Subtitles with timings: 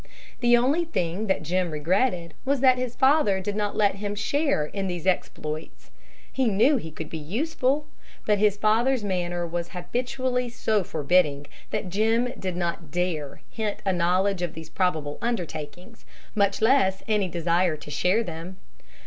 [0.39, 4.65] The only thing that Jim regretted was that his father did not let him share
[4.65, 5.91] in these exploits.
[6.33, 7.85] He knew he could be useful!
[8.25, 13.93] But his father's manner was habitually so forbidding that Jim did not dare hint a
[13.93, 18.57] knowledge of these probable undertakings, much less any desire to share them.